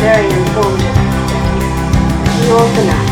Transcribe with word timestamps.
very 0.00 0.24
informative. 0.24 0.96
You 2.42 2.56
also 2.56 2.84
now. 2.84 3.10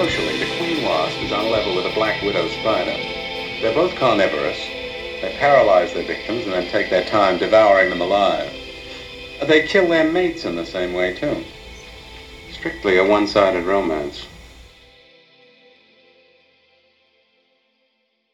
Socially, 0.00 0.38
the 0.38 0.56
queen 0.56 0.82
wasp 0.82 1.18
is 1.20 1.30
on 1.30 1.44
a 1.44 1.50
level 1.50 1.76
with 1.76 1.84
a 1.84 1.90
black 1.90 2.22
widow 2.22 2.48
spider. 2.48 2.96
They're 3.60 3.74
both 3.74 3.94
carnivorous. 3.96 4.56
They 5.20 5.36
paralyze 5.38 5.92
their 5.92 6.04
victims 6.04 6.44
and 6.44 6.54
then 6.54 6.70
take 6.70 6.88
their 6.88 7.04
time 7.04 7.36
devouring 7.36 7.90
them 7.90 8.00
alive. 8.00 8.50
They 9.42 9.60
kill 9.60 9.86
their 9.88 10.10
mates 10.10 10.46
in 10.46 10.56
the 10.56 10.64
same 10.64 10.94
way, 10.94 11.12
too. 11.12 11.44
Strictly 12.50 12.96
a 12.96 13.04
one-sided 13.04 13.64
romance. 13.64 14.24